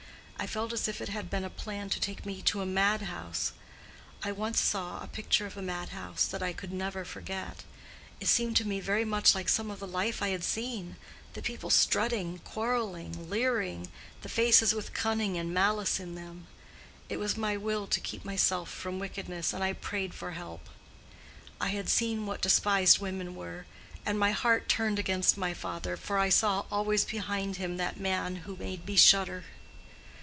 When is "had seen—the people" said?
10.29-11.69